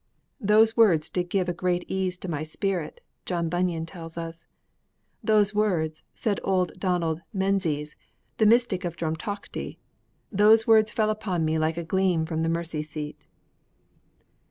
'Those 0.39 0.75
words 0.75 1.11
did 1.11 1.29
give 1.29 1.47
a 1.47 1.53
great 1.53 1.85
ease 1.87 2.17
to 2.17 2.27
my 2.27 2.41
spirit!' 2.41 3.01
John 3.23 3.49
Bunyan 3.49 3.85
tells 3.85 4.17
us. 4.17 4.47
'Those 5.23 5.53
words,' 5.53 6.01
said 6.15 6.39
old 6.43 6.71
Donald 6.79 7.21
Menzies, 7.31 7.95
the 8.37 8.47
mystic 8.47 8.83
of 8.83 8.97
Drumtochty, 8.97 9.77
'_those 10.35 10.65
words 10.65 10.89
fell 10.91 11.11
upon 11.11 11.45
me 11.45 11.59
like 11.59 11.77
a 11.77 11.83
gleam 11.83 12.25
from 12.25 12.41
the 12.41 12.49
Mercy 12.49 12.81
seat! 12.81 13.27